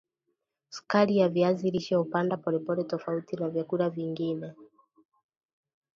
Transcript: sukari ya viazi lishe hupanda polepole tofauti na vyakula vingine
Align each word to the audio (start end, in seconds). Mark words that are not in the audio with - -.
sukari 0.69 1.17
ya 1.17 1.29
viazi 1.29 1.71
lishe 1.71 1.95
hupanda 1.95 2.37
polepole 2.37 2.83
tofauti 2.83 3.35
na 3.35 3.49
vyakula 3.49 3.89
vingine 3.89 4.53